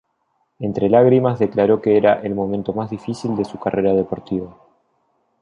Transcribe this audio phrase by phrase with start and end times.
[0.57, 4.57] Entre lágrimas declaró que era el momento más difícil de su carrera deportiva.